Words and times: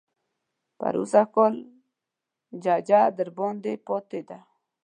د 0.03 0.03
پروسږ 0.79 1.27
کال 1.35 1.55
ججه 2.63 3.01
درباندې 3.17 3.73
پاتې 3.87 4.21
ده. 4.29 4.39